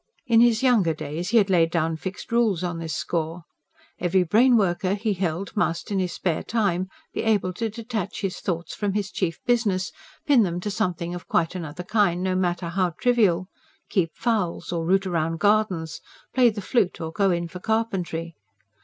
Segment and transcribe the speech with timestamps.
[0.25, 3.43] In his younger days he had laid down fixed rules on this score.
[3.99, 8.73] Every brainworker, he held, must in his spare time be able to detach his thoughts
[8.73, 9.91] from his chief business,
[10.25, 13.47] pin them to something of quite another kind, no matter how trivial:
[13.89, 16.01] keep fowls or root round gardens,
[16.33, 18.33] play the flute or go in for carpentry.